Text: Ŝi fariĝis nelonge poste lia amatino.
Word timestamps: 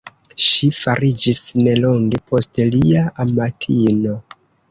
Ŝi 0.43 0.69
fariĝis 0.77 1.41
nelonge 1.67 2.21
poste 2.31 2.67
lia 2.77 3.05
amatino. 3.27 4.19